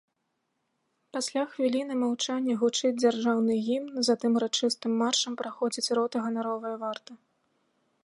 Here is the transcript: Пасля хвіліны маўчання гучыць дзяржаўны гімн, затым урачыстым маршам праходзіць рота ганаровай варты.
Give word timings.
Пасля 1.17 1.43
хвіліны 1.51 1.93
маўчання 2.05 2.57
гучыць 2.63 2.93
дзяржаўны 3.03 3.53
гімн, 3.67 4.03
затым 4.11 4.31
урачыстым 4.43 4.91
маршам 5.05 5.33
праходзіць 5.43 5.93
рота 6.01 6.17
ганаровай 6.29 6.75
варты. 6.87 7.11